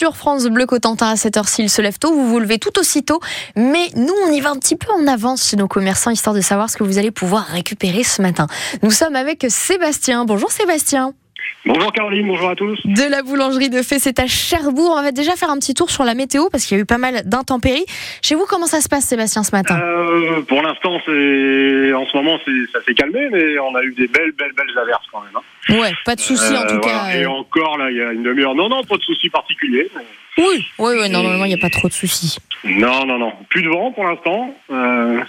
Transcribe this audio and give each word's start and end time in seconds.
Sur 0.00 0.16
France 0.16 0.44
Bleu 0.44 0.64
Cotentin 0.64 1.08
à 1.08 1.16
cette 1.16 1.36
heure-ci, 1.36 1.62
il 1.62 1.68
se 1.68 1.82
lève 1.82 1.98
tôt, 1.98 2.14
vous 2.14 2.28
vous 2.28 2.38
levez 2.38 2.60
tout 2.60 2.78
aussitôt, 2.78 3.18
mais 3.56 3.90
nous 3.96 4.14
on 4.28 4.30
y 4.30 4.40
va 4.40 4.50
un 4.50 4.54
petit 4.54 4.76
peu 4.76 4.92
en 4.92 5.08
avance 5.08 5.48
chez 5.48 5.56
nos 5.56 5.66
commerçants 5.66 6.12
histoire 6.12 6.36
de 6.36 6.40
savoir 6.40 6.70
ce 6.70 6.76
que 6.76 6.84
vous 6.84 6.98
allez 6.98 7.10
pouvoir 7.10 7.46
récupérer 7.46 8.04
ce 8.04 8.22
matin. 8.22 8.46
Nous 8.84 8.92
sommes 8.92 9.16
avec 9.16 9.44
Sébastien. 9.48 10.24
Bonjour 10.24 10.52
Sébastien. 10.52 11.14
Bonjour 11.66 11.92
Caroline, 11.92 12.26
bonjour 12.26 12.48
à 12.48 12.54
tous. 12.54 12.78
De 12.84 13.10
la 13.10 13.22
boulangerie 13.22 13.68
de 13.68 13.82
Fée, 13.82 13.98
c'est 13.98 14.18
à 14.20 14.26
Cherbourg. 14.26 14.94
On 14.96 15.02
va 15.02 15.12
déjà 15.12 15.36
faire 15.36 15.50
un 15.50 15.58
petit 15.58 15.74
tour 15.74 15.90
sur 15.90 16.04
la 16.04 16.14
météo 16.14 16.48
parce 16.50 16.64
qu'il 16.64 16.76
y 16.76 16.80
a 16.80 16.82
eu 16.82 16.86
pas 16.86 16.98
mal 16.98 17.22
d'intempéries. 17.24 17.84
Chez 18.22 18.34
vous, 18.34 18.46
comment 18.48 18.66
ça 18.66 18.80
se 18.80 18.88
passe 18.88 19.04
Sébastien 19.04 19.42
ce 19.42 19.54
matin? 19.54 19.78
Euh, 19.78 20.40
Pour 20.42 20.62
l'instant, 20.62 20.98
c'est 21.04 21.92
en 21.92 22.06
ce 22.06 22.16
moment, 22.16 22.38
ça 22.72 22.78
s'est 22.86 22.94
calmé, 22.94 23.28
mais 23.30 23.58
on 23.58 23.74
a 23.74 23.82
eu 23.82 23.92
des 23.92 24.06
belles, 24.06 24.32
belles, 24.32 24.52
belles 24.56 24.78
averses 24.78 25.04
quand 25.12 25.20
même. 25.20 25.36
Hein. 25.36 25.80
Ouais, 25.80 25.92
pas 26.04 26.14
de 26.14 26.20
soucis 26.20 26.56
en 26.56 26.66
tout 26.66 26.76
euh, 26.76 26.80
cas. 26.80 27.10
Et 27.14 27.26
encore 27.26 27.76
là, 27.76 27.90
il 27.90 27.96
y 27.96 28.02
a 28.02 28.12
une 28.12 28.22
demi-heure. 28.22 28.54
Non, 28.54 28.68
non, 28.68 28.84
pas 28.84 28.96
de 28.96 29.02
soucis 29.02 29.28
particuliers. 29.28 29.90
Oui, 30.38 30.66
oui, 30.78 30.92
oui, 31.00 31.10
normalement, 31.10 31.44
il 31.44 31.48
n'y 31.48 31.54
a 31.54 31.58
pas 31.58 31.70
trop 31.70 31.88
de 31.88 31.92
soucis. 31.92 32.38
Non, 32.64 33.04
non, 33.04 33.18
non. 33.18 33.32
Plus 33.50 33.62
de 33.62 33.68
vent 33.68 33.92
pour 33.92 34.04
l'instant. 34.04 34.54
Euh, 34.70 35.20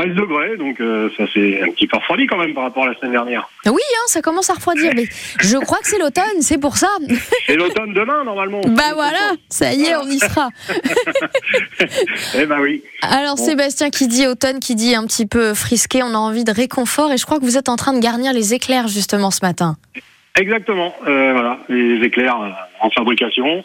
13 0.00 0.14
degrés, 0.14 0.56
donc 0.56 0.80
euh, 0.80 1.10
ça 1.16 1.24
c'est 1.34 1.60
un 1.62 1.70
petit 1.72 1.86
peu 1.86 1.98
refroidi 1.98 2.26
quand 2.26 2.38
même 2.38 2.54
par 2.54 2.64
rapport 2.64 2.84
à 2.84 2.88
la 2.88 2.94
semaine 2.94 3.12
dernière. 3.12 3.46
Oui, 3.66 3.72
hein, 3.74 4.04
ça 4.06 4.22
commence 4.22 4.48
à 4.48 4.54
refroidir, 4.54 4.92
mais 4.96 5.04
je 5.40 5.58
crois 5.58 5.78
que 5.78 5.88
c'est 5.88 5.98
l'automne, 5.98 6.40
c'est 6.40 6.58
pour 6.58 6.78
ça. 6.78 6.88
C'est 7.46 7.56
l'automne 7.56 7.92
demain 7.92 8.24
normalement. 8.24 8.60
Bah 8.66 8.94
voilà, 8.94 9.32
ça 9.48 9.72
y 9.74 9.84
est, 9.84 9.96
on 9.96 10.08
y 10.08 10.18
sera. 10.18 10.48
eh 12.38 12.46
ben 12.46 12.60
oui. 12.60 12.82
Alors 13.02 13.36
Sébastien 13.38 13.90
qui 13.90 14.06
dit 14.08 14.26
automne, 14.26 14.60
qui 14.60 14.74
dit 14.74 14.94
un 14.94 15.04
petit 15.06 15.26
peu 15.26 15.52
frisqué, 15.52 16.02
on 16.02 16.14
a 16.14 16.18
envie 16.18 16.44
de 16.44 16.52
réconfort 16.52 17.12
et 17.12 17.18
je 17.18 17.26
crois 17.26 17.38
que 17.38 17.44
vous 17.44 17.58
êtes 17.58 17.68
en 17.68 17.76
train 17.76 17.92
de 17.92 18.00
garnir 18.00 18.32
les 18.32 18.54
éclairs 18.54 18.88
justement 18.88 19.30
ce 19.30 19.44
matin. 19.44 19.76
Exactement, 20.36 20.94
euh, 21.06 21.32
voilà, 21.32 21.58
les 21.68 22.02
éclairs 22.04 22.40
euh, 22.40 22.50
en 22.80 22.90
fabrication, 22.90 23.64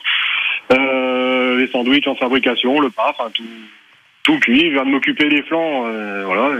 les 0.72 1.68
sandwichs 1.72 2.08
en 2.08 2.16
fabrication, 2.16 2.82
le 2.82 2.90
pain, 2.90 3.04
enfin 3.08 3.30
tout 3.34 3.44
tout 4.26 4.40
cuit. 4.40 4.68
Je 4.68 4.74
viens 4.74 4.86
de 4.86 4.90
m'occuper 4.90 5.30
des 5.30 5.44
flancs. 5.44 5.86
Euh, 5.86 6.24
voilà, 6.26 6.58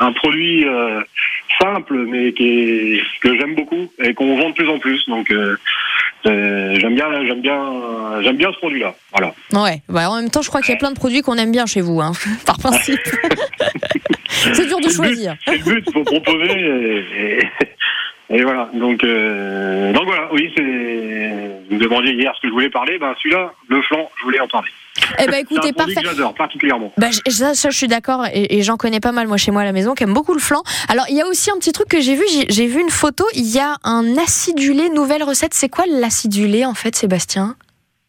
un 0.00 0.12
produit 0.12 0.66
euh, 0.66 1.00
simple, 1.60 1.94
mais 2.08 2.32
qui 2.32 3.00
que 3.20 3.38
j'aime 3.38 3.54
beaucoup 3.54 3.92
et 4.02 4.14
qu'on 4.14 4.36
vend 4.36 4.50
de 4.50 4.54
plus 4.54 4.68
en 4.68 4.78
plus. 4.78 5.06
Donc 5.08 5.30
euh, 5.30 5.56
j'aime 6.24 6.94
bien, 6.94 7.24
j'aime 7.26 7.40
bien, 7.40 8.22
j'aime 8.22 8.36
bien 8.36 8.50
ce 8.52 8.58
produit-là. 8.58 8.94
Voilà. 9.12 9.34
Ouais. 9.52 9.82
Bah, 9.88 10.10
en 10.10 10.16
même 10.16 10.30
temps, 10.30 10.42
je 10.42 10.48
crois 10.48 10.60
qu'il 10.60 10.70
y 10.70 10.76
a 10.76 10.78
plein 10.78 10.90
de 10.90 10.98
produits 10.98 11.22
qu'on 11.22 11.36
aime 11.36 11.52
bien 11.52 11.66
chez 11.66 11.82
vous, 11.82 12.00
hein, 12.00 12.12
par 12.46 12.58
principe. 12.58 13.00
c'est 14.28 14.66
dur 14.66 14.80
de 14.80 14.88
choisir. 14.88 15.36
C'est 15.44 15.58
le 15.58 15.64
but, 15.64 15.92
faut 15.92 16.02
proposer. 16.02 17.04
Et, 18.30 18.42
voilà. 18.42 18.70
Donc, 18.72 19.04
donc 19.04 20.04
voilà. 20.06 20.28
Oui, 20.32 20.50
c'est. 20.56 20.62
Vous 20.62 21.76
me 21.76 21.84
demandiez 21.84 22.14
hier 22.14 22.32
ce 22.36 22.40
que 22.40 22.48
je 22.48 22.52
voulais 22.52 22.70
parler. 22.70 22.98
Ben 22.98 23.14
celui-là, 23.22 23.52
le 23.68 23.82
flanc, 23.82 24.10
je 24.18 24.24
voulais 24.24 24.40
en 24.40 24.48
parler. 24.48 24.70
Eh 25.18 25.26
ben 25.26 25.34
écoutez, 25.34 25.72
parfait. 25.72 26.00
j'adore 26.02 26.34
particulièrement. 26.34 26.92
Bah, 26.96 27.08
ça, 27.12 27.70
je 27.70 27.76
suis 27.76 27.88
d'accord 27.88 28.26
et, 28.32 28.62
j'en 28.62 28.76
connais 28.76 29.00
pas 29.00 29.12
mal 29.12 29.26
moi 29.26 29.36
chez 29.36 29.50
moi 29.50 29.62
à 29.62 29.64
la 29.64 29.72
maison 29.72 29.94
qui 29.94 30.04
aime 30.04 30.14
beaucoup 30.14 30.34
le 30.34 30.40
flan. 30.40 30.62
Alors 30.88 31.06
il 31.08 31.16
y 31.16 31.20
a 31.20 31.26
aussi 31.26 31.50
un 31.50 31.58
petit 31.58 31.72
truc 31.72 31.88
que 31.88 32.00
j'ai 32.00 32.14
vu, 32.14 32.24
j'ai 32.48 32.66
vu 32.66 32.80
une 32.80 32.90
photo, 32.90 33.24
il 33.34 33.46
y 33.52 33.58
a 33.58 33.76
un 33.84 34.16
acidulé 34.16 34.88
nouvelle 34.90 35.22
recette. 35.22 35.54
C'est 35.54 35.68
quoi 35.68 35.84
l'acidulé 35.88 36.64
en 36.64 36.74
fait, 36.74 36.94
Sébastien? 36.94 37.56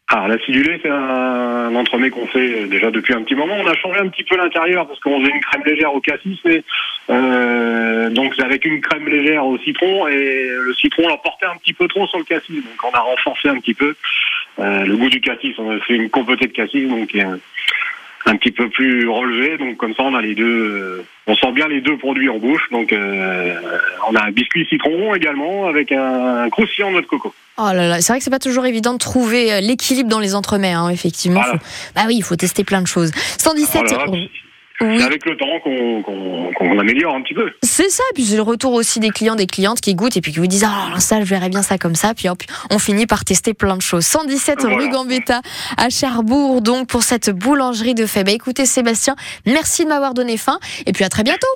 Ah, 0.09 0.27
l'acidulé, 0.27 0.79
c'est 0.83 0.89
un, 0.89 1.73
entremet 1.75 2.11
qu'on 2.11 2.27
fait 2.27 2.65
déjà 2.67 2.91
depuis 2.91 3.15
un 3.15 3.23
petit 3.23 3.33
moment. 3.33 3.55
On 3.57 3.67
a 3.67 3.73
changé 3.73 3.99
un 3.99 4.09
petit 4.09 4.23
peu 4.23 4.37
l'intérieur 4.37 4.87
parce 4.87 4.99
qu'on 4.99 5.19
faisait 5.19 5.31
une 5.31 5.41
crème 5.41 5.63
légère 5.65 5.93
au 5.93 6.01
cassis, 6.01 6.37
mais 6.45 6.63
euh, 7.09 8.09
donc 8.09 8.33
c'est 8.35 8.43
avec 8.43 8.63
une 8.65 8.79
crème 8.79 9.07
légère 9.07 9.45
au 9.45 9.57
citron 9.57 10.07
et 10.07 10.49
le 10.49 10.73
citron 10.75 11.07
l'emportait 11.07 11.47
un 11.47 11.57
petit 11.57 11.73
peu 11.73 11.87
trop 11.87 12.05
sur 12.07 12.19
le 12.19 12.25
cassis, 12.25 12.55
donc 12.55 12.83
on 12.83 12.95
a 12.95 12.99
renforcé 12.99 13.49
un 13.49 13.59
petit 13.59 13.73
peu 13.73 13.87
euh, 13.87 13.95
le 14.57 14.95
goût 14.95 15.09
du 15.09 15.21
cassis. 15.21 15.53
On 15.57 15.69
a 15.69 15.79
fait 15.79 15.95
une 15.95 16.09
compotée 16.09 16.47
de 16.47 16.53
cassis, 16.53 16.87
donc 16.87 17.15
un, 17.15 17.39
un 18.25 18.35
petit 18.37 18.51
peu 18.51 18.69
plus 18.69 19.07
relevé, 19.09 19.57
donc 19.57 19.77
comme 19.77 19.93
ça 19.93 20.03
on 20.03 20.15
a 20.15 20.21
les 20.21 20.35
deux, 20.35 20.45
euh, 20.45 21.05
on 21.27 21.35
sent 21.35 21.51
bien 21.51 21.67
les 21.67 21.81
deux 21.81 21.97
produits 21.97 22.29
en 22.29 22.37
bouche. 22.37 22.69
Donc 22.71 22.93
euh, 22.93 23.55
on 24.09 24.15
a 24.15 24.25
un 24.25 24.31
biscuit 24.31 24.65
citron 24.67 25.13
également 25.13 25.67
avec 25.67 25.91
un, 25.91 26.49
croustillant 26.49 26.91
noix 26.91 27.01
de 27.01 27.07
coco. 27.07 27.33
Oh 27.57 27.69
là 27.73 27.87
là, 27.87 28.01
c'est 28.01 28.13
vrai 28.13 28.19
que 28.19 28.23
c'est 28.23 28.31
pas 28.31 28.39
toujours 28.39 28.65
évident 28.65 28.93
de 28.93 28.99
trouver 28.99 29.61
l'équilibre 29.61 30.09
dans 30.09 30.19
les 30.19 30.33
entremets, 30.33 30.71
hein, 30.71 30.89
effectivement. 30.89 31.43
Bah 31.95 32.01
oui, 32.07 32.15
il 32.15 32.23
faut 32.23 32.35
tester 32.35 32.63
plein 32.63 32.81
de 32.81 32.87
choses. 32.87 33.11
117. 33.37 33.83
C'est 34.79 35.03
avec 35.03 35.25
le 35.25 35.37
temps 35.37 35.59
qu'on 35.63 36.79
améliore 36.79 37.15
un 37.15 37.21
petit 37.21 37.33
peu. 37.33 37.51
C'est 37.61 37.89
ça, 37.89 38.03
puis 38.13 38.23
c'est 38.23 38.35
le 38.35 38.41
retour 38.41 38.73
aussi 38.73 38.99
des 38.99 39.09
clients, 39.09 39.35
des 39.35 39.47
clientes 39.47 39.79
qui 39.79 39.95
goûtent 39.95 40.17
et 40.17 40.21
puis 40.21 40.31
qui 40.31 40.39
vous 40.39 40.47
disent 40.47 40.65
Ah, 40.67 40.99
ça, 40.99 41.19
je 41.19 41.25
verrais 41.25 41.49
bien 41.49 41.61
ça 41.61 41.77
comme 41.77 41.95
ça. 41.95 42.13
Puis 42.13 42.29
hop, 42.29 42.41
on 42.71 42.79
finit 42.79 43.05
par 43.05 43.23
tester 43.23 43.53
plein 43.53 43.77
de 43.77 43.81
choses. 43.81 44.05
117 44.05 44.63
rue 44.63 44.89
Gambetta 44.89 45.41
à 45.77 45.89
Cherbourg, 45.89 46.61
donc 46.61 46.87
pour 46.87 47.03
cette 47.03 47.29
boulangerie 47.29 47.95
de 47.95 48.05
fait. 48.05 48.23
Bah, 48.23 48.31
écoutez, 48.31 48.65
Sébastien, 48.65 49.15
merci 49.45 49.83
de 49.83 49.89
m'avoir 49.89 50.13
donné 50.13 50.37
faim 50.37 50.59
et 50.85 50.91
puis 50.91 51.03
à 51.03 51.09
très 51.09 51.23
bientôt. 51.23 51.47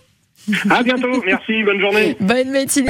À 0.69 0.81
bientôt, 0.81 1.21
merci, 1.25 1.63
bonne 1.63 1.79
journée. 1.81 2.15
Bonne 2.21 2.51
matinée. 2.51 2.85